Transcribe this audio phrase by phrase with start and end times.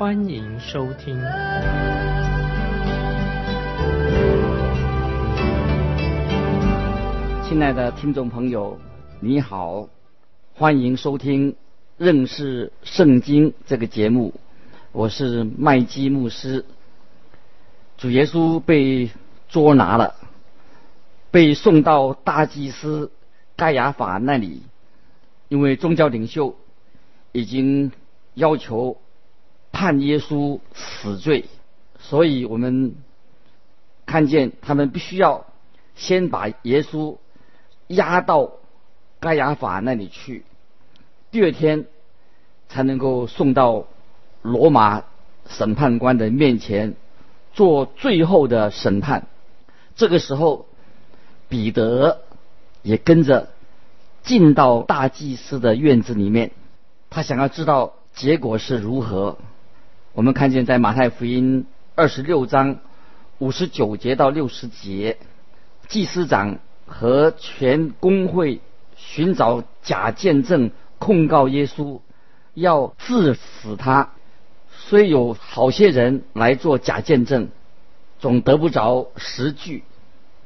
[0.00, 1.14] 欢迎收听。
[7.46, 8.78] 亲爱的听众朋友，
[9.20, 9.90] 你好，
[10.54, 11.54] 欢迎收听
[11.98, 14.32] 认识圣经这个节目，
[14.92, 16.64] 我是麦基牧师。
[17.98, 19.10] 主耶稣被
[19.50, 20.14] 捉拿了。
[21.30, 23.12] 被送到大祭司
[23.54, 24.62] 盖亚法那里，
[25.48, 26.56] 因为宗教领袖
[27.32, 27.92] 已经
[28.32, 28.96] 要求
[29.72, 31.46] 判耶稣死罪，
[31.98, 32.94] 所以我们
[34.06, 35.46] 看见他们必须要
[35.94, 37.16] 先把耶稣
[37.88, 38.52] 押到
[39.20, 40.44] 盖亚法那里去，
[41.30, 41.86] 第二天
[42.68, 43.86] 才能够送到
[44.42, 45.04] 罗马
[45.46, 46.94] 审判官的面前
[47.52, 49.26] 做最后的审判。
[49.96, 50.66] 这个时候。
[51.50, 52.20] 彼得
[52.82, 53.48] 也跟着
[54.22, 56.52] 进到大祭司的院子里面，
[57.10, 59.36] 他想要知道结果是如何。
[60.12, 62.78] 我们看见在马太福音二十六章
[63.38, 65.18] 五十九节到六十节，
[65.88, 68.60] 祭司长和全公会
[68.96, 72.00] 寻找假见证控告耶稣，
[72.54, 74.10] 要致死他。
[74.70, 77.48] 虽有好些人来做假见证，
[78.18, 79.84] 总得不着实据。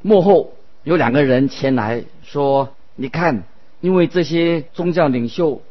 [0.02, 0.52] 幕后。
[0.82, 3.44] 有两个人前来说：“你看，
[3.80, 5.62] 因为这些宗教领袖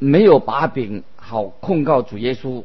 [0.00, 2.64] 没有把柄好控告主耶稣，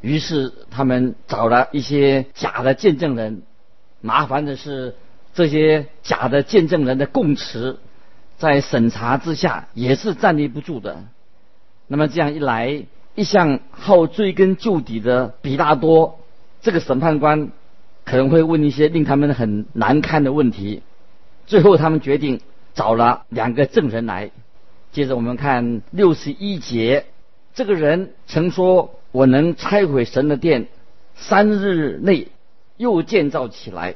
[0.00, 3.42] 于是他们找了一些假的见证人。
[4.00, 4.94] 麻烦的是，
[5.34, 7.80] 这些假的见证人的供词
[8.36, 11.04] 在审查之下也是站立不住的。
[11.86, 12.84] 那么这样一来，
[13.14, 16.20] 一向好追根究底的比大多
[16.60, 17.50] 这个审判官
[18.04, 20.82] 可能会问一些令他们很难堪的问题。”
[21.46, 22.40] 最后，他们决定
[22.74, 24.30] 找了两个证人来。
[24.92, 27.06] 接着，我们看六十一节，
[27.54, 30.68] 这个人曾说：“我能拆毁神的殿，
[31.14, 32.28] 三日内
[32.76, 33.94] 又建造起来。”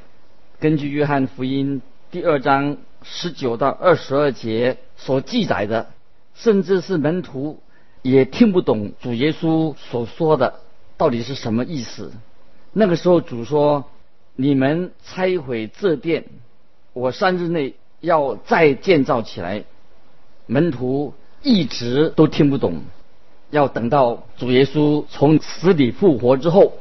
[0.61, 5.89] 根据约翰福音第二章十九到二十二节所记载的，
[6.35, 7.61] 甚至是门徒
[8.03, 10.61] 也听不懂主耶稣所说的
[10.97, 12.13] 到底是什么意思。
[12.73, 13.85] 那个时候，主说
[14.37, 16.25] ：“你们拆毁这殿。”
[16.95, 19.65] 我三日内要再建造起来，
[20.47, 22.83] 门徒一直都听不懂，
[23.53, 26.73] 要等到主耶稣从死里复活之后，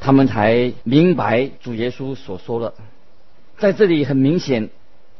[0.00, 2.72] 他们才明白主耶稣所说的。
[3.58, 4.70] 在这里很明显，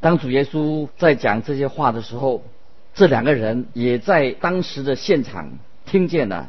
[0.01, 2.43] 当主耶稣在讲这些话的时候，
[2.95, 6.49] 这两个人也在当时的现场听见了，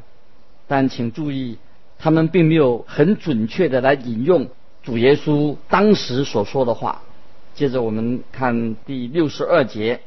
[0.70, 1.58] 但请注意，
[1.98, 4.48] 他们并没有很准确的来引用
[4.84, 7.02] 主耶稣当时所说的话。
[7.56, 10.00] 接着我们看第六十二节，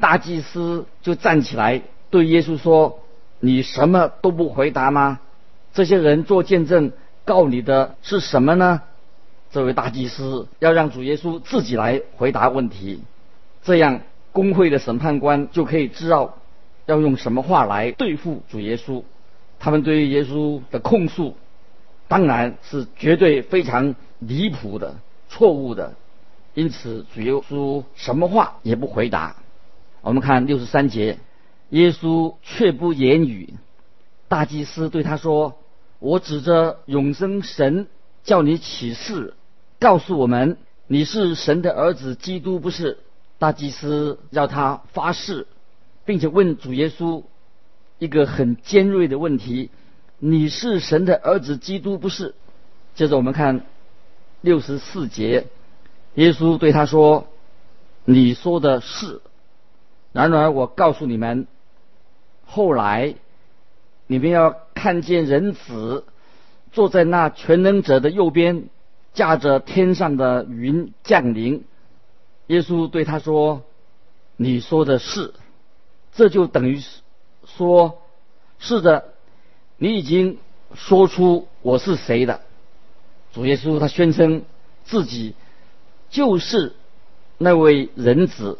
[0.00, 2.98] 大祭司就站起来对耶稣说
[3.40, 5.18] ：“你什么都不回答吗？
[5.72, 6.92] 这些人做见证
[7.24, 8.82] 告你的是什么呢？”
[9.50, 13.02] 这位大祭司要让主耶稣自己来回答问题，
[13.64, 16.38] 这样公会的审判官就可以知道
[16.86, 19.02] 要用什么话来对付主耶稣。
[19.58, 21.36] 他们对于耶稣的控诉，
[22.06, 24.94] 当然是绝对非常离谱的、
[25.28, 25.94] 错误的。
[26.54, 29.36] 因此，主耶稣什么话也不回答。
[30.00, 31.18] 我们看六十三节，
[31.70, 33.54] 耶稣却不言语。
[34.28, 35.58] 大祭司对他说
[35.98, 37.88] ：“我指着永生神
[38.22, 39.34] 叫你起誓，
[39.80, 42.98] 告诉我们你是神的儿子，基督不是？”
[43.38, 45.46] 大祭司要他发誓，
[46.04, 47.22] 并且问主耶稣
[47.98, 49.70] 一个很尖锐的问题
[50.18, 52.34] ：“你是神的儿子，基督不是？”
[52.94, 53.64] 接着我们看
[54.42, 55.46] 六十四节。
[56.14, 57.28] 耶稣对他说
[58.04, 59.22] ：“你说的是。
[60.12, 61.46] 然而我告诉你们，
[62.52, 63.14] 后来
[64.08, 66.04] 你们要看见人子
[66.72, 68.64] 坐在那全能者的右边，
[69.14, 71.64] 驾着天上的云降临。”
[72.48, 73.62] 耶稣对他说
[74.36, 75.32] ：“你说的是。”
[76.12, 76.82] 这就等于
[77.46, 77.98] 说
[78.58, 79.04] ：“是的，
[79.78, 80.38] 你已经
[80.74, 82.40] 说出我是谁了。”
[83.32, 84.42] 主耶稣他宣称
[84.82, 85.34] 自己。
[86.10, 86.72] 就是
[87.38, 88.58] 那位人子，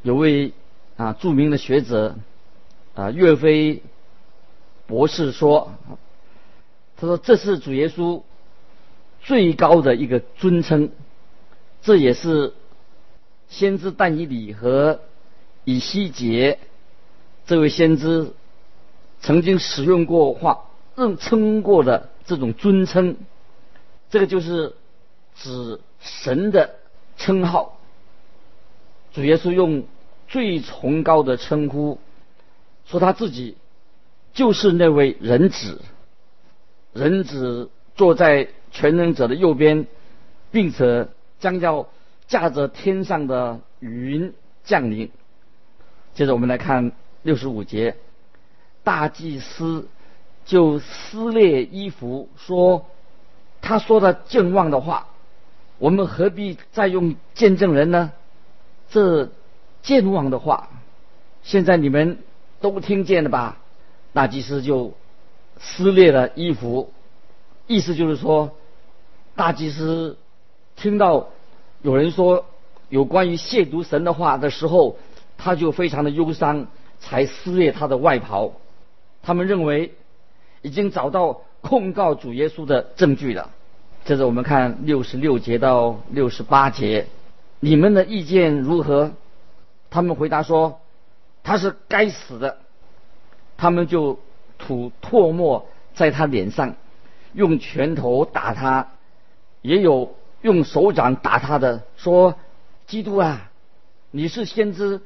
[0.00, 0.54] 有位
[0.96, 2.16] 啊著名的学者
[2.98, 3.80] 啊岳飞
[4.88, 5.72] 博士说，
[6.96, 8.22] 他说这是主耶稣
[9.22, 10.90] 最高的一个尊称。
[11.80, 12.54] 这也是
[13.48, 14.98] 先知但以理和
[15.62, 16.58] 以西结
[17.46, 18.32] 这位先知
[19.20, 20.64] 曾经使用过话
[20.96, 23.16] 认称过的这种尊称。
[24.10, 24.74] 这个就是
[25.36, 26.74] 指神的
[27.16, 27.78] 称号。
[29.12, 29.84] 主耶稣用
[30.26, 32.00] 最崇高的称呼，
[32.88, 33.56] 说他自己
[34.32, 35.80] 就是那位人子，
[36.92, 39.86] 人子坐在全能者的右边，
[40.50, 41.08] 并且
[41.38, 41.86] 将要
[42.26, 44.32] 驾着天上的云
[44.64, 45.10] 降临。
[46.14, 46.92] 接着我们来看
[47.22, 47.94] 六十五节，
[48.82, 49.86] 大祭司
[50.46, 52.86] 就撕裂衣服，说
[53.60, 55.08] 他说的健忘的话，
[55.78, 58.12] 我们何必再用见证人呢？
[58.88, 59.28] 这
[59.82, 60.70] 健忘的话，
[61.42, 62.18] 现在你们
[62.60, 63.58] 都听见了吧？
[64.12, 64.94] 大祭司就
[65.60, 66.92] 撕裂了衣服，
[67.66, 68.52] 意思就是说，
[69.36, 70.16] 大祭司
[70.76, 71.28] 听到
[71.82, 72.46] 有人说
[72.88, 74.96] 有关于亵渎神的话的时候，
[75.36, 76.66] 他就非常的忧伤，
[76.98, 78.52] 才撕裂他的外袍。
[79.22, 79.94] 他们认为
[80.62, 83.50] 已经找到控告主耶稣的证据了。
[84.04, 87.06] 接着我们看六十六节到六十八节。
[87.60, 89.12] 你们的意见如何？
[89.90, 90.80] 他们回答说
[91.48, 92.58] ：“他是该死的。”
[93.56, 94.20] 他们就
[94.58, 96.76] 吐唾沫在他脸上，
[97.32, 98.88] 用拳头打他，
[99.62, 102.36] 也有用手掌打他的，说
[102.86, 103.50] ：“基督啊，
[104.10, 105.00] 你是先知，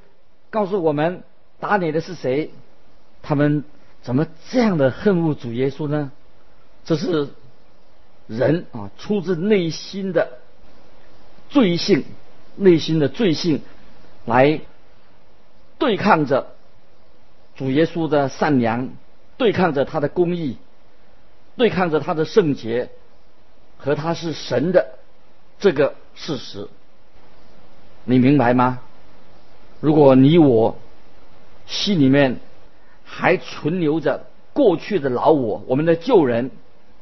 [0.51, 1.23] 告诉我们
[1.61, 2.51] 打你的是谁？”
[3.23, 3.65] 他们
[4.03, 6.11] 怎么这样的恨恶主耶稣呢？
[6.85, 7.29] 这是
[8.27, 10.39] 人啊，出自内心的
[11.49, 12.05] 罪性。
[12.55, 13.63] 内心的罪性，
[14.27, 14.61] 来
[15.83, 16.47] 对抗着
[17.57, 18.91] 主耶稣的善良，
[19.37, 20.57] 对抗着他的公义，
[21.57, 22.89] 对抗着他的圣洁
[23.79, 24.95] 和他是神的
[25.59, 26.69] 这个事实，
[28.05, 28.79] 你明白吗？
[29.81, 30.77] 如果你我
[31.67, 32.37] 心里面
[33.05, 36.53] 还存留着过去的老我，我们的旧人，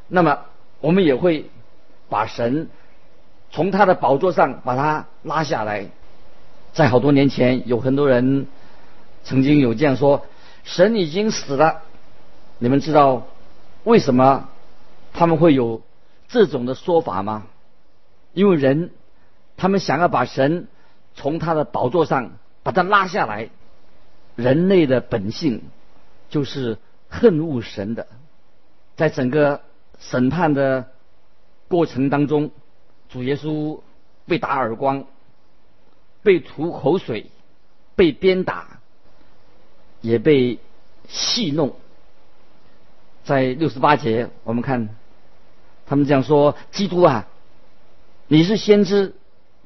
[0.08, 0.38] 那么
[0.80, 1.50] 我们也会
[2.08, 2.70] 把神。
[3.50, 5.88] 从他的宝座上把他拉下来，
[6.72, 8.46] 在好多年前，有很多人
[9.24, 10.26] 曾经有这样说
[10.64, 11.82] ：“神已经死了。”
[12.58, 13.26] 你们知道
[13.84, 14.48] 为什么
[15.12, 15.82] 他们会有
[16.28, 17.46] 这种的说法吗？
[18.32, 18.92] 因为人
[19.56, 20.68] 他们想要把神
[21.14, 22.32] 从他的宝座上
[22.62, 23.50] 把他拉下来，
[24.36, 25.62] 人类的本性
[26.28, 26.78] 就是
[27.08, 28.06] 恨恶神的，
[28.96, 29.62] 在整个
[29.98, 30.88] 审判的
[31.68, 32.50] 过程当中。
[33.08, 33.80] 主耶稣
[34.26, 35.04] 被打耳光，
[36.22, 37.26] 被吐口水，
[37.96, 38.79] 被鞭打，
[40.00, 40.58] 也被
[41.08, 41.74] 戏弄。
[43.24, 44.88] 在六十八节，我们看
[45.86, 47.26] 他们这样说：“基督啊，
[48.28, 49.14] 你是先知，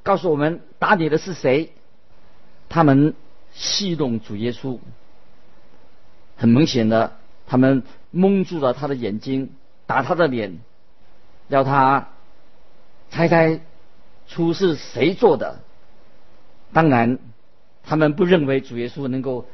[0.03, 1.73] 告诉我们打你的是谁？”
[2.69, 3.15] 他们
[3.53, 4.79] 戏弄主耶稣，
[6.37, 7.17] 很明显的，
[7.47, 9.51] 他们蒙住了他的眼睛，
[9.87, 10.59] 打他的脸，
[11.49, 12.09] 要他。
[13.11, 13.61] 猜猜
[14.27, 15.61] 出是谁做的？
[16.73, 17.21] 当然，
[17.85, 19.47] 他们不认为主耶稣能够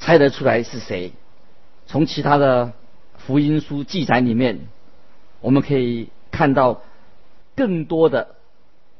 [0.00, 1.12] 猜得出来是谁。
[1.86, 2.72] 从其他的
[3.18, 4.58] 福音书记载里面，
[5.40, 6.82] 我们可以看到
[7.54, 8.34] 更多的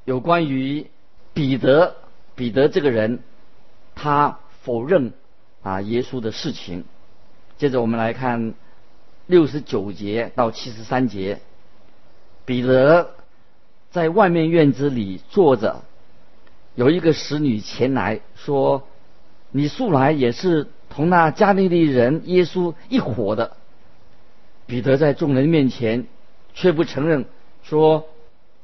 [0.04, 0.87] 有关于
[1.35, 1.97] 彼得
[2.37, 3.19] 彼得这个人，
[3.97, 5.12] 他否认
[5.62, 6.85] 啊耶稣的事情。
[7.59, 8.54] 接着我们来看
[9.26, 11.40] 六十九节到七十三节，
[12.45, 13.11] 彼得。
[13.92, 15.83] 在外面院子里坐着，
[16.76, 18.87] 有一个使女前来说
[19.50, 23.56] ：“你素来也是同那加利利人耶稣一伙的。”
[24.66, 26.06] 彼得在众人面前
[26.52, 27.25] 却不承认，
[27.62, 28.06] 说：“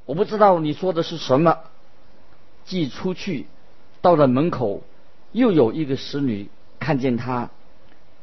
[0.05, 1.59] 我不知道你说的是什么。”
[2.67, 3.47] 既出去，
[4.03, 4.83] 到了门口，
[5.33, 7.51] 又有一个使女看见他，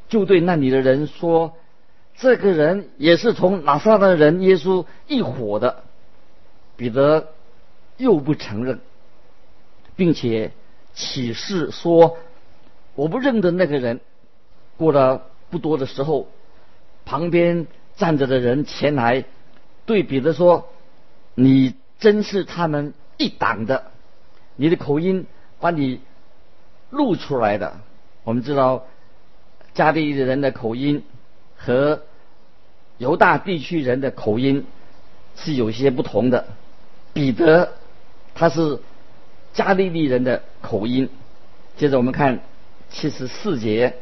[0.08, 1.54] 就对那里的人说
[2.16, 5.82] ：“这个人也是从拿撒勒人耶稣一伙的。”
[6.76, 7.28] 彼得
[7.96, 8.80] 又不承认，
[9.94, 10.52] 并且
[10.94, 12.16] 起誓说
[12.94, 14.00] ：“我不认得那个人。”
[14.76, 16.28] 过了不多的时候，
[17.04, 19.24] 旁边站着的人前来
[19.86, 20.68] 对彼得说
[21.36, 23.92] ：“你真是他们一党的，
[24.56, 25.26] 你的口音
[25.60, 26.00] 把你
[26.90, 27.78] 录出来的。”
[28.24, 28.86] 我们知道
[29.74, 31.04] 加利利人的口音
[31.56, 32.02] 和
[32.98, 34.66] 犹大地区人的口音
[35.36, 36.46] 是有些不同的。
[37.12, 37.74] 彼得
[38.34, 38.80] 他是
[39.52, 41.08] 加利利人的口音。
[41.76, 42.40] 接着我们看
[42.94, 43.96] 七十四节，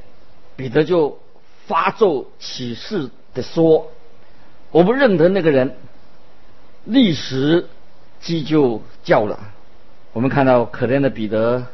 [0.55, 1.19] 彼得就
[1.67, 3.91] 发咒起誓的说
[4.71, 5.75] ：“我不认得那个人。”
[6.85, 7.69] 立时
[8.21, 9.41] 鸡就叫了。
[10.13, 11.67] 我们看到可怜的彼得，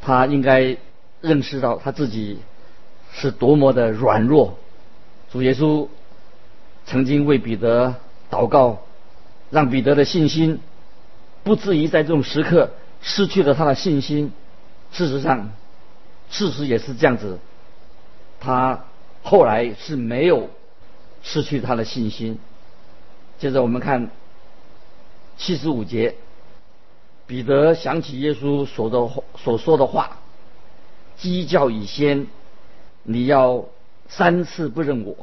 [0.00, 0.76] 他应该
[1.20, 2.38] 认识到他自己
[3.10, 4.56] 是多么的软弱。
[5.32, 5.88] 主耶稣
[6.86, 7.96] 曾经为彼得
[8.30, 8.82] 祷告，
[9.50, 10.60] 让彼得的信心
[11.42, 12.70] 不至于在这种时刻
[13.00, 14.30] 失去了他的信心。
[14.92, 15.50] 事实上，
[16.30, 17.38] 事实也是这样子。
[18.40, 18.84] 他
[19.22, 20.50] 后来是没有
[21.22, 22.38] 失去他的信心。
[23.38, 24.10] 接着我们看
[25.36, 26.16] 七十五节，
[27.26, 30.18] 彼得想起耶稣所的所说的话
[31.16, 32.26] ：“鸡叫已先，
[33.02, 33.64] 你要
[34.08, 35.16] 三次不认我，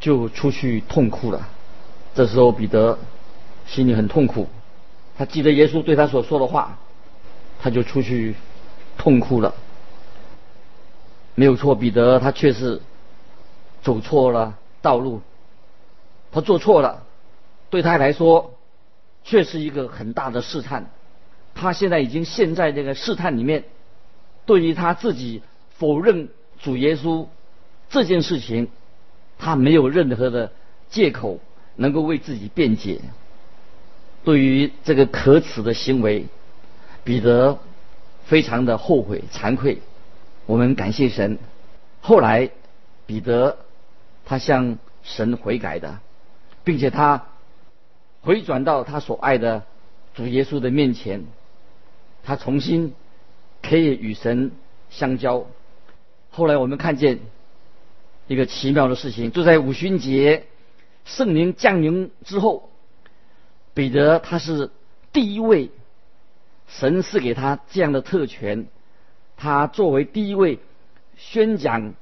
[0.00, 1.48] 就出去痛哭了。”
[2.14, 2.98] 这时候彼得
[3.66, 4.48] 心里很痛苦，
[5.16, 6.78] 他记得耶稣对他所说的话，
[7.60, 8.34] 他就出去。
[8.98, 9.54] 痛哭了，
[11.34, 11.74] 没有错。
[11.74, 12.80] 彼得他却是
[13.82, 15.20] 走错了道路，
[16.32, 17.04] 他做错了，
[17.70, 18.54] 对他来说
[19.24, 20.90] 却是一个很大的试探。
[21.54, 23.64] 他现在已经陷在这个试探里面，
[24.46, 25.42] 对于他自己
[25.76, 26.28] 否认
[26.60, 27.26] 主耶稣
[27.88, 28.68] 这件事情，
[29.38, 30.52] 他没有任何的
[30.90, 31.40] 借口
[31.76, 33.00] 能够为自己辩解。
[34.24, 36.26] 对于这个可耻的行为，
[37.04, 37.58] 彼得。
[38.26, 39.82] 非常的后悔、惭愧，
[40.50, 41.38] 我们感谢神。
[42.00, 42.50] 后来，
[43.06, 43.58] 彼得
[44.24, 46.00] 他向神悔改的，
[46.64, 47.28] 并且他
[48.22, 49.62] 回转到他所爱的
[50.12, 51.22] 主耶稣的面前，
[52.24, 52.94] 他重新
[53.62, 54.50] 可以与神
[54.90, 55.46] 相交。
[56.32, 57.20] 后来我们看见
[58.26, 60.48] 一个奇妙的事情，就在五旬节
[61.04, 62.70] 圣灵降临之后，
[63.72, 64.72] 彼得他是
[65.12, 65.70] 第一位。
[66.66, 68.66] 神赐给他这样的特权，
[69.40, 70.58] 他作为第一位
[71.16, 71.94] 宣讲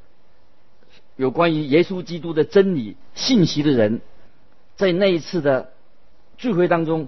[1.15, 4.01] 有关于耶稣基督的真理信息的人，
[4.75, 5.73] 在那一次的
[6.37, 7.07] 聚会当中，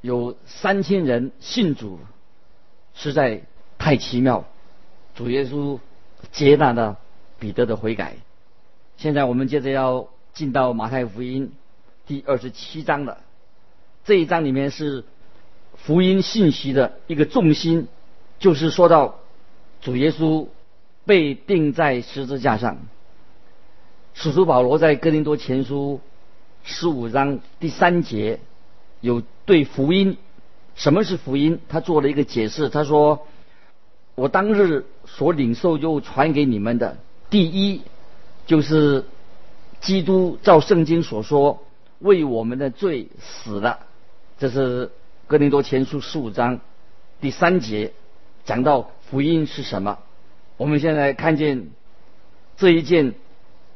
[0.00, 2.00] 有三千人信主，
[2.94, 3.42] 实在
[3.76, 4.46] 太奇妙。
[5.14, 5.78] 主耶稣
[6.32, 6.96] 接纳了
[7.38, 8.16] 彼得的悔改。
[8.96, 11.52] 现在我们接着要进到马太福音
[12.06, 13.18] 第二十七章了，
[14.06, 15.04] 这一章里面是。
[15.80, 17.86] 福音信息的一个重心，
[18.40, 19.20] 就是说到
[19.80, 20.46] 主耶稣
[21.04, 22.78] 被钉在十字架上。
[24.14, 26.00] 使徒保罗在哥林多前书
[26.64, 28.40] 十五章第三节
[29.00, 30.16] 有对福音
[30.74, 32.68] 什么是福音，他做了一个解释。
[32.68, 33.26] 他说
[34.14, 36.98] ：“我当日所领受又传给你们的，
[37.30, 37.82] 第一
[38.46, 39.04] 就是
[39.80, 41.62] 基督照圣经所说
[41.98, 43.80] 为我们的罪死了。”
[44.38, 44.90] 这是。
[45.26, 46.58] 哥林多前书十五章
[47.20, 47.92] 第三节
[48.46, 49.98] 讲到福音是什么？
[50.56, 51.70] 我们现在看见
[52.56, 53.14] 这一件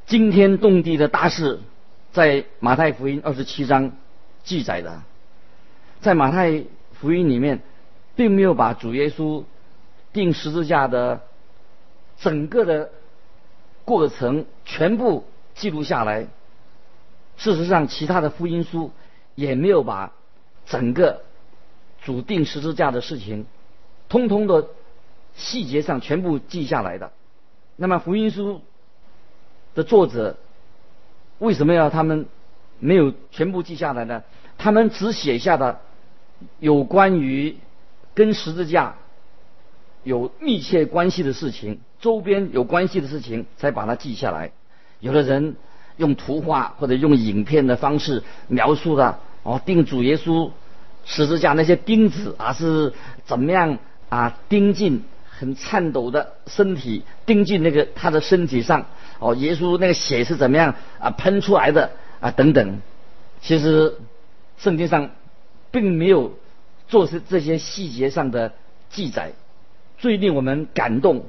[0.07, 1.61] 惊天动地的大事，
[2.13, 3.93] 在马太福音二十七章
[4.45, 5.03] 记载的。
[6.01, 7.63] 在马太福音里面，
[8.15, 9.45] 并没有把主耶稣
[10.13, 11.23] 钉十字架的
[12.19, 12.91] 整个的
[13.85, 15.25] 过程全部
[15.55, 16.27] 记录下来。
[17.37, 18.91] 事实上，其他的福音书
[19.35, 20.13] 也没有把
[20.67, 21.23] 整个。
[22.05, 23.47] 主定十字架的事情，
[24.09, 24.67] 通通的
[25.37, 27.13] 细节上全部记下来的。
[27.77, 28.61] 那么福音书
[29.75, 30.37] 的作者
[31.39, 32.27] 为什么要他们
[32.79, 34.23] 没有全部记下来呢？
[34.59, 35.81] 他们只写下的
[36.61, 37.57] 有关于
[38.15, 38.95] 跟十字架
[40.05, 44.53] 有密切关系的事情，周边有关系的事情，才把它记下来。
[45.01, 45.57] 有的人
[45.97, 50.51] 用图画或者用影片的方式描述的哦，定主耶稣。
[51.05, 52.93] 十字架那些钉子啊是
[53.25, 55.03] 怎么样啊钉进
[55.43, 58.87] 很颤抖的身体钉进那个他的身体上
[59.19, 62.79] 哦耶稣那个血是怎么样啊喷出来的啊等等，
[63.41, 63.97] 其实
[64.57, 65.11] 圣经上
[65.73, 66.39] 并没有
[66.87, 68.53] 做这这些细节上的
[68.89, 69.33] 记载。
[69.99, 71.27] 最令我们感动、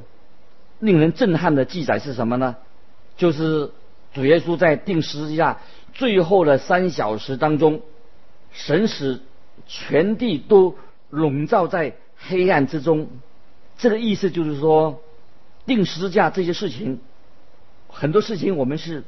[0.80, 2.58] 令人震撼的记载是什么呢？
[3.18, 3.72] 就是
[4.14, 5.58] 主耶稣在钉十字架
[5.96, 7.82] 最后的三小时当中，
[8.52, 9.20] 神使。
[9.68, 10.76] 全地都
[11.10, 13.08] 笼罩在黑暗之中，
[13.78, 15.02] 这个意思就是说，
[15.66, 17.00] 钉十字架这些事情，
[17.88, 19.04] 很多事情我们是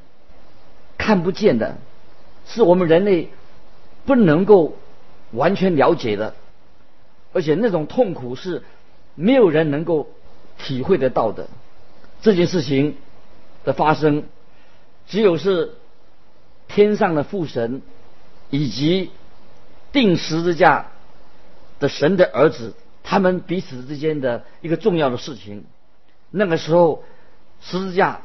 [0.98, 1.77] 看不见的，
[2.45, 3.29] 是我们人类
[4.05, 4.77] 不能够
[5.31, 6.36] 完全了解的，
[7.34, 8.63] 而且那种痛苦是
[9.15, 10.10] 没有人能够
[10.57, 11.48] 体会得到的。
[12.22, 12.98] 这件事情
[13.63, 14.24] 的发生，
[15.07, 15.74] 只有是
[16.67, 17.81] 天上的父神
[18.50, 19.12] 以及。
[19.91, 20.88] 定十字架
[21.79, 22.74] 的神的儿子，
[23.07, 25.63] 他们彼此之间的一个重要的事情。
[26.31, 27.03] 那个时候，
[27.62, 28.21] 十字架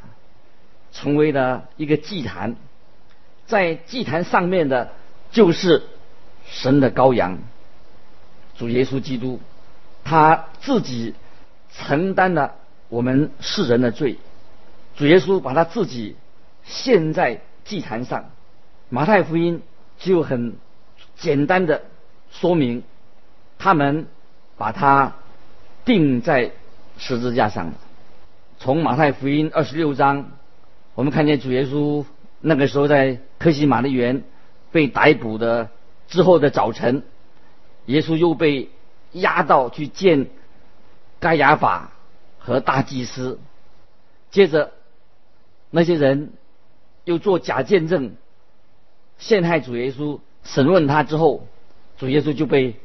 [0.91, 2.57] 成为了一个祭坛，
[3.47, 4.91] 在祭坛上面的，
[5.31, 5.83] 就是
[6.47, 7.39] 神的羔羊，
[8.57, 9.39] 主耶稣基督，
[10.03, 11.15] 他自己
[11.73, 12.57] 承担了
[12.89, 14.17] 我们世人的罪。
[14.97, 16.17] 主耶稣把他自己
[16.65, 18.31] 献在祭坛上。
[18.89, 19.63] 马太福音
[19.99, 20.57] 就很
[21.17, 21.83] 简单的
[22.31, 22.83] 说明，
[23.59, 24.09] 他们
[24.61, 25.15] 把他
[25.87, 26.53] 钉在
[26.99, 27.73] 十字架上。
[28.59, 30.33] 从马太福音二十六章，
[30.95, 32.05] 我们看见主耶稣
[32.43, 34.23] 那个时候在科西玛的园
[34.71, 35.71] 被逮捕的
[36.09, 37.05] 之后的早晨，
[37.87, 38.69] 耶稣又被
[39.13, 40.27] 押到去见
[41.21, 41.93] 盖亚法
[42.39, 43.39] 和大祭司，
[44.31, 44.73] 接着
[45.71, 46.35] 那些人
[47.05, 48.13] 又做假见证，
[49.17, 51.47] 陷害主耶稣，审问他之后，
[51.97, 52.77] 主耶稣就被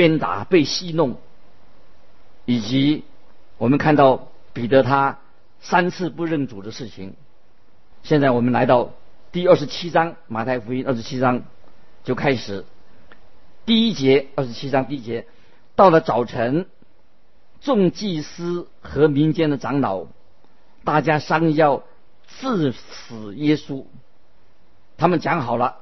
[0.00, 1.18] 鞭打、被戏弄，
[2.46, 3.04] 以及
[3.58, 4.28] 我们看到。
[4.52, 5.20] 彼得他
[5.60, 7.14] 三次不认主的事情，
[8.02, 8.90] 现在我们来到
[9.30, 11.44] 第二十七章马太福音二十七章
[12.02, 12.64] 就开始。
[13.64, 15.28] 第一节二十七章第一节，
[15.76, 16.66] 到了早晨，
[17.60, 20.06] 众祭司和民间的长老，
[20.82, 21.84] 大家商议要
[22.26, 23.84] 致死耶稣，
[24.98, 25.76] 他们讲好了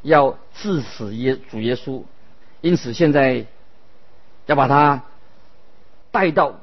[0.00, 2.04] 要致死耶主耶稣，
[2.62, 3.44] 因此现在
[4.46, 5.02] 要把他
[6.10, 6.60] 带到。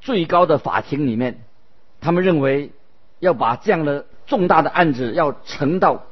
[0.00, 1.40] 最高的法庭里面，
[2.02, 2.72] 他们认为
[3.20, 6.02] 要把这样的重大的案子要呈到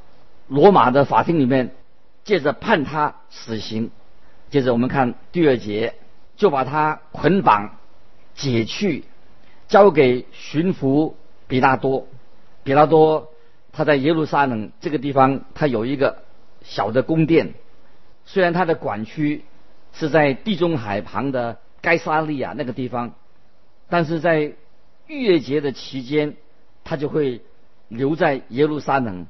[0.48, 1.74] 罗马的法庭里面，
[2.24, 3.90] 接着判他死刑。
[4.48, 5.94] 接着我们看第二节，
[6.36, 7.76] 就把他捆绑
[8.34, 9.04] 解去，
[9.68, 11.12] 交给巡抚
[11.46, 12.06] 比拉多。
[12.64, 13.28] 比拉多
[13.72, 16.22] 他在耶路撒冷这个地方，他有一个
[16.62, 17.52] 小的宫殿，
[18.24, 19.44] 虽然他的管区
[19.92, 23.14] 是在地中海旁的该萨利亚那个地方。
[23.88, 24.54] 但是在
[25.06, 26.36] 逾越节的期间，
[26.84, 27.42] 他就会
[27.88, 29.26] 留在耶路撒冷，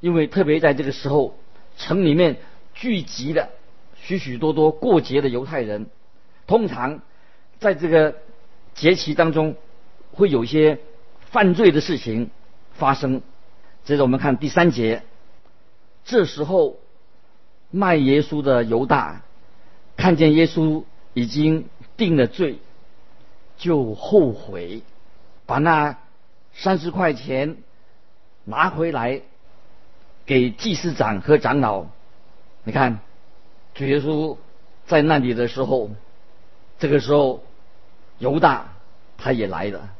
[0.00, 1.36] 因为特别在这个时候，
[1.76, 2.36] 城里面
[2.74, 3.48] 聚集了
[3.96, 5.86] 许许多多过节的犹太人。
[6.46, 7.00] 通常
[7.58, 8.14] 在这个
[8.74, 9.56] 节期当中，
[10.12, 10.78] 会有一些
[11.30, 12.30] 犯罪的事情
[12.74, 13.22] 发生。
[13.84, 15.02] 接着我们看第三节，
[16.04, 16.78] 这时候
[17.70, 19.22] 卖耶稣的犹大
[19.96, 22.58] 看见耶稣已经定了罪。
[23.56, 24.82] 就后悔，
[25.46, 25.96] 把那
[26.54, 27.56] 三十块钱
[28.42, 29.22] 拿回来
[30.26, 31.86] 给祭司长和长老。
[32.64, 32.98] 你看，
[33.74, 34.36] 主耶稣
[34.86, 35.90] 在那里的时候，
[36.80, 37.44] 这个时候
[38.18, 38.72] 犹大
[39.16, 39.94] 他也来了。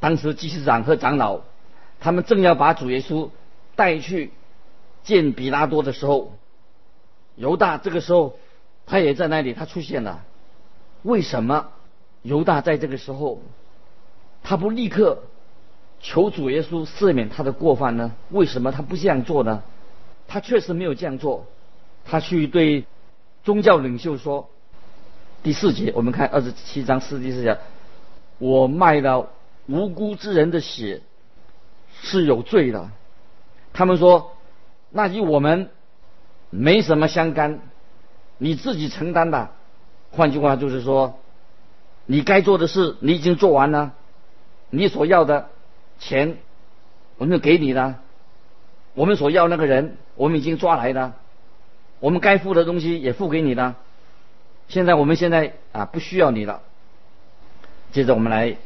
[0.00, 1.42] 当时祭司长和长老
[2.00, 3.28] 他们正要把主耶稣
[3.76, 4.32] 带去
[5.02, 6.32] 见比拉多的时候，
[7.36, 8.38] 犹大这个时候
[8.88, 10.24] 他也在那里，他出现了。
[11.02, 11.68] 为什么？
[12.22, 13.40] 犹大在这个时候，
[14.42, 15.22] 他不立刻
[16.00, 18.12] 求主耶稣赦免他的过犯呢？
[18.30, 19.62] 为什么他不这样做呢？
[20.26, 21.46] 他确实没有这样做。
[22.04, 22.86] 他去对
[23.44, 24.48] 宗教领袖说
[25.44, 27.58] ：“第四节，我们看二十七章四第四节，
[28.38, 29.30] 我卖了
[29.66, 31.02] 无辜之人的血
[32.02, 32.90] 是有罪的。”
[33.72, 34.32] 他们说
[34.90, 35.70] ：“那与我们
[36.50, 37.60] 没什么相干，
[38.38, 39.50] 你自己承担的。”
[40.10, 41.18] 换句话就是说。
[42.10, 43.92] 你该做的事，你已经做完了。
[44.70, 45.50] 你所要的
[45.98, 46.38] 钱，
[47.18, 48.00] 我们就给你了。
[48.94, 51.16] 我们所要那个人，我们已经抓来了。
[52.00, 53.76] 我们该付的东西也付给你了。
[54.68, 56.62] 现在我们现在啊，不需要你了。
[57.92, 58.56] 接着我们来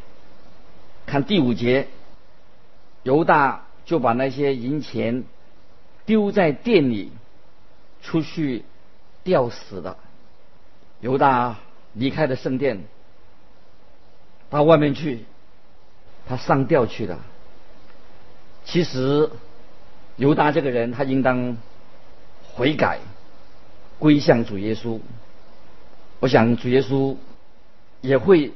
[1.07, 1.89] 看第五节，
[3.03, 5.25] 犹大就把那些银钱
[6.07, 7.11] 丢在店里，
[8.03, 8.65] 出去
[9.25, 9.97] 吊死了。
[11.01, 11.57] 犹大
[11.95, 12.85] 离开了圣殿。
[14.51, 15.25] 到外面去，
[16.29, 17.19] 他上吊去了。
[18.65, 19.31] 其实
[20.17, 21.57] 犹大这个人，他应当
[22.55, 23.01] 悔改，
[23.99, 25.01] 归向主耶稣。
[26.21, 27.17] 我想主耶稣
[28.03, 28.53] 也会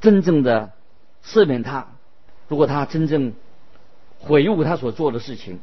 [0.00, 0.70] 真正的
[1.24, 1.88] 赦免他，
[2.46, 3.32] 如果他真正
[4.20, 5.58] 悔悟他所做的事情。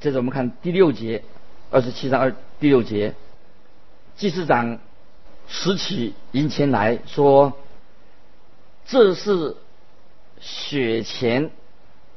[0.00, 1.24] 接着我们看第六节，
[1.70, 3.14] 二十七章二第六节，
[4.16, 4.78] 祭司长
[5.48, 7.52] 拾起银钱来说。
[8.86, 9.56] 这是
[10.40, 11.50] 血钱，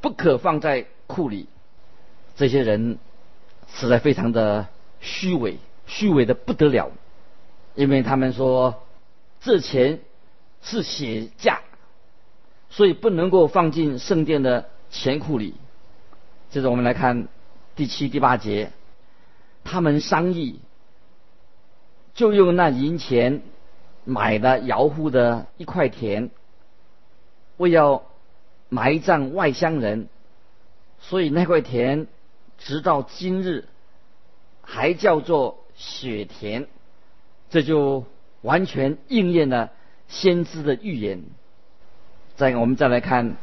[0.00, 1.48] 不可放在库里。
[2.36, 2.98] 这些人
[3.74, 4.68] 实在非常的
[5.00, 5.56] 虚伪，
[5.86, 6.92] 虚伪的不得了，
[7.74, 8.82] 因为他们说
[9.40, 10.00] 这钱
[10.62, 11.62] 是血价，
[12.68, 15.54] 所以不能够放进圣殿的钱库里。
[16.50, 17.28] 接着我们来看
[17.74, 18.72] 第七、第八节，
[19.70, 20.60] 他们商议，
[22.14, 23.42] 就用那银钱
[24.04, 26.30] 买了姚户的一块田。
[27.58, 28.06] 为要
[28.70, 30.08] 埋葬外乡人，
[31.00, 32.06] 所以那块田
[32.56, 33.68] 直到今日
[34.62, 36.66] 还叫做雪田，
[37.50, 38.06] 这就
[38.40, 39.70] 完全应验了
[40.08, 41.24] 先知的预言。
[42.36, 43.36] 再我们再来看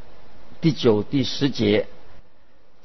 [0.61, 1.87] 第九、第十节，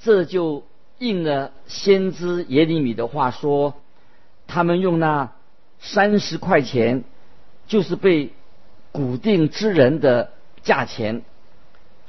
[0.01, 0.65] 这就
[1.01, 3.75] 应了先知耶利米的话说：
[4.47, 5.33] 他们用那
[5.81, 7.05] 三十块钱，
[7.67, 8.33] 就是被
[8.93, 10.31] 固定之人的
[10.63, 11.23] 价钱，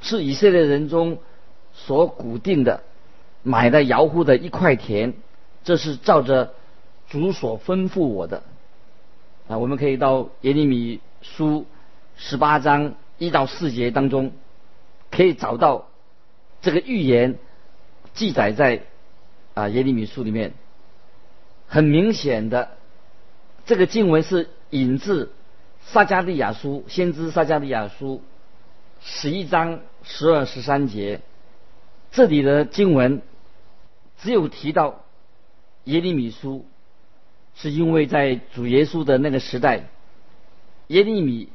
[0.02, 1.18] 是以色列人中
[1.72, 2.82] 所固定的。
[3.42, 5.14] 买的窑户的一块田，
[5.64, 6.52] 这是照着
[7.08, 8.44] 主所吩咐我的
[9.48, 9.58] 啊。
[9.58, 11.66] 我们可以到耶利米书
[12.14, 14.32] 十八章一到四节当中，
[15.10, 15.88] 可以找到
[16.60, 17.38] 这个预言
[18.14, 18.82] 记载在
[19.54, 20.54] 啊耶利米书里面。
[21.66, 22.76] 很明显的，
[23.64, 25.32] 这个经文是引自
[25.80, 28.22] 撒加利亚书先知撒加利亚书
[29.00, 31.22] 十一章十二十三节，
[32.10, 33.22] 这里的经文。
[34.18, 35.00] 只有提到
[35.84, 36.64] 耶利米书，
[37.56, 39.88] 是因为在主耶稣的那个时代，
[40.86, 41.48] 耶利米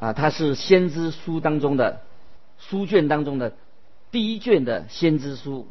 [0.00, 2.00] 啊，他是先知书当中的
[2.58, 3.52] 书卷当中的
[4.12, 5.66] 第一卷的先知书，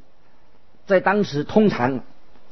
[0.86, 2.04] 在当时通常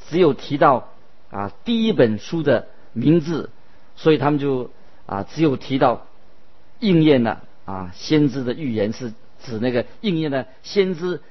[0.07, 0.87] 只有提到
[1.29, 3.49] 啊第一本书的名字，
[3.97, 4.71] 所以他们就
[5.05, 6.07] 啊只有提到
[6.79, 11.21] 应验了啊先知的预言，是指那个应验了先知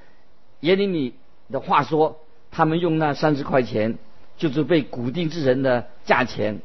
[0.60, 1.14] 耶利米
[1.50, 2.20] 的话说。
[2.50, 3.98] 他们用那三十块钱，
[4.38, 6.62] 就是被固定之人的价钱，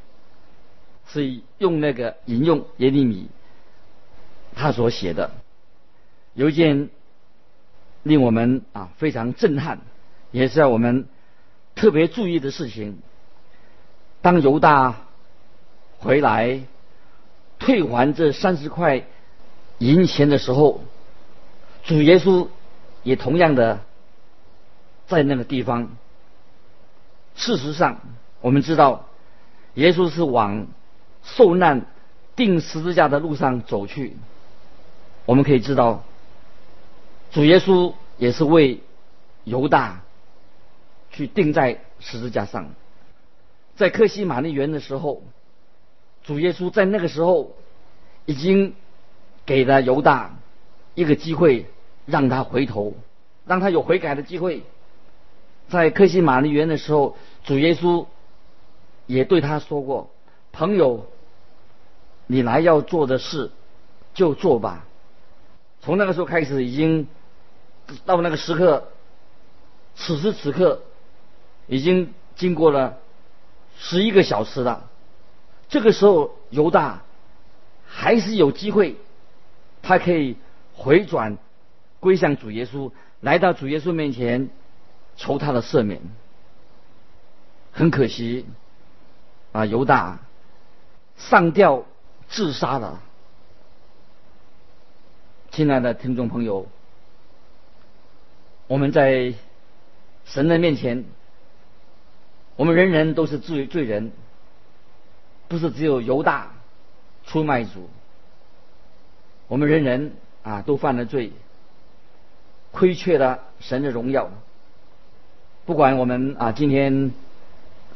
[1.06, 3.28] 是用那个引用耶利米
[4.56, 5.32] 他所写的，
[6.36, 6.90] 有一件
[8.04, 9.80] 令我们啊非常震撼，
[10.32, 11.08] 也是要我们
[11.74, 13.00] 特别注意的事情。
[14.22, 14.98] 当犹大
[16.00, 16.62] 回来
[17.60, 19.04] 退还这三十块
[19.80, 20.84] 银钱的时候，
[21.84, 22.48] 主耶稣
[23.04, 23.80] 也同样的。
[25.06, 25.90] 在那个地方，
[27.36, 28.00] 事实上，
[28.40, 29.10] 我们知道，
[29.74, 30.66] 耶稣是往
[31.24, 31.86] 受难、
[32.38, 34.16] 钉十字架的路上走去。
[35.26, 36.06] 我们可以知道，
[37.34, 38.80] 主耶稣也是为
[39.44, 40.04] 犹大
[41.10, 42.70] 去钉在十字架上。
[43.76, 45.24] 在克西玛丽园的时候，
[46.24, 47.56] 主耶稣在那个时候
[48.26, 48.76] 已经
[49.48, 50.38] 给了犹大
[50.94, 51.66] 一个机会，
[52.06, 52.94] 让他回头，
[53.48, 54.62] 让他有悔改的机会。
[55.70, 58.06] 在克西玛丽园的时候，主耶稣
[59.08, 60.12] 也对他说过
[60.54, 61.08] ：“朋友，
[62.28, 63.50] 你来要做的事
[64.14, 64.86] 就做吧。”
[65.82, 67.08] 从那个时候开始，已经
[68.06, 68.90] 到那个时刻，
[69.96, 70.82] 此时此刻
[71.68, 72.98] 已经经过了
[73.78, 74.90] 十一个小时了。
[75.70, 77.04] 这个时候，犹大
[77.86, 78.98] 还是有机会，
[79.82, 80.38] 他可以
[80.74, 81.38] 回转
[82.00, 82.92] 归向主耶稣，
[83.22, 84.50] 来到主耶稣面前。
[85.16, 86.02] 求他的赦免，
[87.72, 88.48] 很可惜，
[89.52, 90.18] 啊，犹大
[91.18, 91.86] 上吊
[92.28, 93.00] 自杀了。
[95.52, 96.66] 亲爱的听众朋友，
[98.68, 99.34] 我们在
[100.26, 101.06] 神的面前，
[102.56, 104.12] 我们人人都是罪罪人，
[105.48, 106.54] 不是只有犹大
[107.26, 107.90] 出卖主，
[109.48, 111.32] 我们人人啊都犯了罪，
[112.72, 114.32] 亏缺了神的荣耀。
[115.66, 117.12] 不管我们啊，今天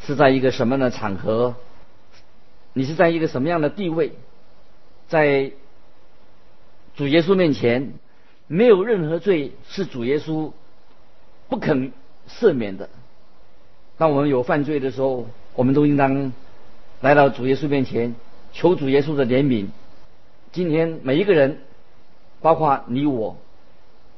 [0.01, 1.55] 是在一个什么样的场合，
[2.73, 4.13] 你是在一个什么样的地位，
[5.07, 5.51] 在
[6.95, 7.93] 主耶稣面前，
[8.47, 10.51] 没有任何罪是主耶稣
[11.49, 11.91] 不肯
[12.29, 12.89] 赦免的。
[13.97, 16.33] 当我们有犯罪的时候，我们都应当
[17.01, 18.15] 来到主耶稣面前，
[18.53, 19.67] 求主耶稣的怜悯。
[20.51, 21.59] 今天每一个人，
[22.41, 23.37] 包括你我，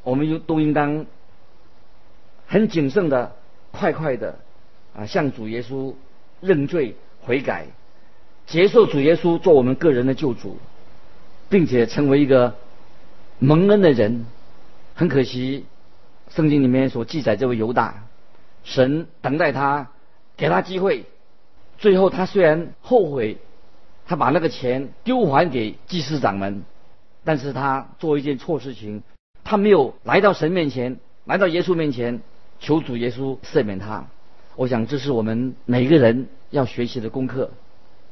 [0.03, 1.05] 我们都都应当
[2.47, 3.35] 很谨慎的。
[3.71, 4.39] 快快的
[4.97, 5.93] 啊，向主耶稣
[6.41, 7.67] 认罪悔改，
[8.47, 10.57] 接受主耶稣做我们个人的救主，
[11.49, 12.55] 并且成为一个
[13.39, 14.25] 蒙恩的人。
[14.95, 15.65] 很可惜，
[16.29, 18.03] 圣经里面所记载这位犹大，
[18.65, 19.87] 神等待他，
[20.35, 21.05] 给他机会，
[21.77, 23.37] 最后他虽然后悔，
[24.05, 26.63] 他把那个钱丢还给祭司长们，
[27.23, 29.03] 但是他做一件错事情，
[29.45, 32.21] 他没有来到神面前，来到耶稣面前。
[32.61, 34.07] 求主耶稣赦免他，
[34.57, 37.51] 我想这是我们每个人要学习的功课。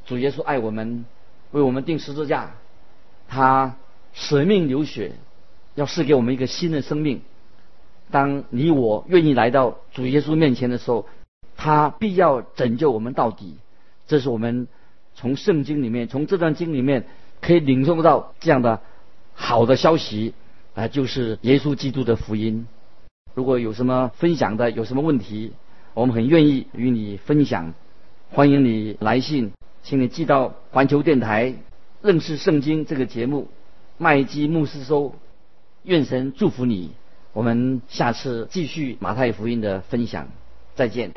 [0.06, 1.04] 主耶稣爱我们，
[1.52, 2.52] 为我们定十字架，
[3.28, 3.76] 他
[4.18, 5.12] 舍命流血，
[5.76, 7.22] 要赐给我们一个新的生命。
[8.10, 11.06] 当你我愿意来到主耶稣面前的时候，
[11.56, 13.56] 他必要拯救我们到底。
[14.08, 14.68] 这是我们
[15.14, 17.06] 从圣经里面，从这段经里面
[17.42, 18.82] 可以领受到这样的
[19.34, 20.34] 好的消息
[20.74, 22.68] 啊，就是耶稣基督的福音。
[23.36, 25.54] 如果有什么分享的，有什么问题，
[25.94, 27.76] 我们很愿意与你分享。
[28.32, 29.52] 欢迎你来信，
[29.84, 31.54] 请你寄到环球电台
[32.02, 33.48] 认识圣经这个节目，
[33.98, 35.16] 麦基牧师说。
[35.84, 36.92] 愿神祝福你，
[37.32, 40.28] 我们下次继续马太福音的分享，
[40.76, 41.14] 再见。